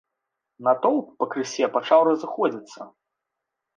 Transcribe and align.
Натоўп 0.67 1.11
пакрысе 1.23 1.69
пачаў 1.75 1.99
разыходзіцца. 2.11 2.81